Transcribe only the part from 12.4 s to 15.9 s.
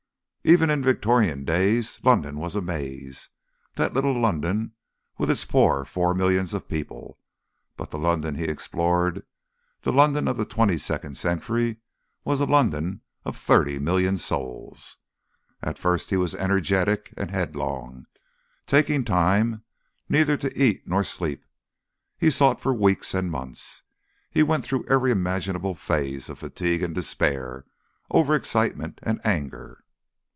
a London of thirty million souls. At